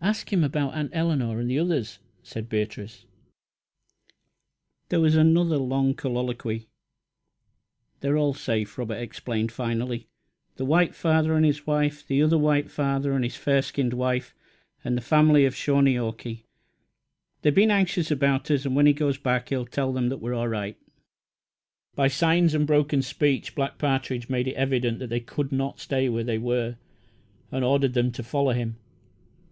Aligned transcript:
"Ask 0.00 0.32
him 0.32 0.44
about 0.44 0.74
Aunt 0.74 0.90
Eleanor 0.94 1.40
and 1.40 1.50
the 1.50 1.58
others," 1.58 1.98
said 2.22 2.48
Beatrice. 2.48 3.04
There 4.90 5.00
was 5.00 5.16
another 5.16 5.56
long 5.56 5.92
colloquy. 5.92 6.68
"They 7.98 8.08
are 8.10 8.16
all 8.16 8.32
safe," 8.32 8.78
Robert 8.78 8.94
explained, 9.02 9.50
finally; 9.50 10.06
"the 10.54 10.64
White 10.64 10.94
Father 10.94 11.34
and 11.34 11.44
his 11.44 11.66
wife, 11.66 12.06
the 12.06 12.22
other 12.22 12.38
White 12.38 12.70
Father 12.70 13.10
and 13.12 13.24
his 13.24 13.34
fair 13.34 13.60
skinned 13.60 13.92
wife, 13.92 14.36
and 14.84 14.96
the 14.96 15.00
family 15.00 15.44
of 15.44 15.56
Shaw 15.56 15.80
nee 15.80 15.98
aw 15.98 16.12
kee. 16.12 16.44
They 17.42 17.48
have 17.48 17.56
been 17.56 17.72
anxious 17.72 18.08
about 18.08 18.52
us, 18.52 18.64
and 18.64 18.76
when 18.76 18.86
he 18.86 18.92
goes 18.92 19.18
back 19.18 19.48
he 19.48 19.56
will 19.56 19.66
tell 19.66 19.92
them 19.92 20.10
that 20.10 20.22
we 20.22 20.30
are 20.30 20.34
all 20.34 20.48
right." 20.48 20.76
By 21.96 22.06
signs 22.06 22.54
and 22.54 22.68
broken 22.68 23.02
speech 23.02 23.56
Black 23.56 23.78
Partridge 23.78 24.28
made 24.28 24.46
it 24.46 24.54
evident 24.54 25.00
that 25.00 25.08
they 25.10 25.18
could 25.20 25.50
not 25.50 25.80
stay 25.80 26.08
where 26.08 26.24
they 26.24 26.38
were, 26.38 26.76
and 27.50 27.64
ordered 27.64 27.94
them 27.94 28.12
to 28.12 28.22
follow 28.22 28.52
him. 28.52 28.76